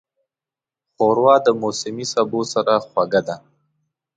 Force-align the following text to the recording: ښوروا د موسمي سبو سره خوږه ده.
ښوروا 0.93 1.35
د 1.45 1.47
موسمي 1.61 2.05
سبو 2.13 2.41
سره 2.53 2.73
خوږه 2.87 3.21
ده. 3.27 3.35